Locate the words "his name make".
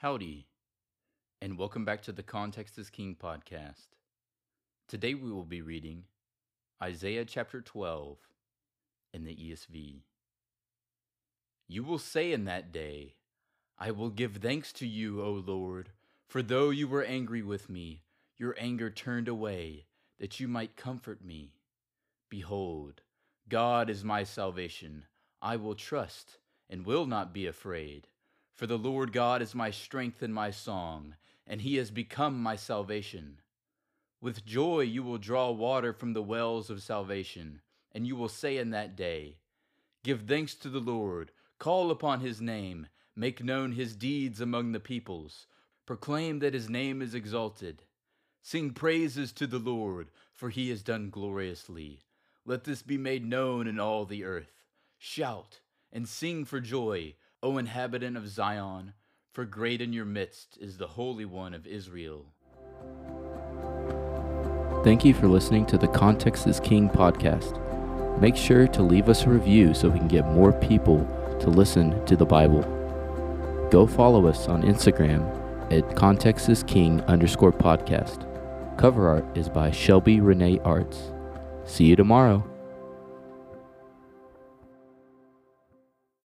42.18-43.44